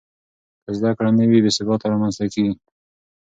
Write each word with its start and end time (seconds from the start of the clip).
که 0.63 0.71
زده 0.79 0.91
کړه 0.97 1.09
نه 1.19 1.25
وي، 1.29 1.39
بې 1.43 1.51
ثباتي 1.57 1.85
رامنځته 1.91 2.25
کېږي. 2.33 2.55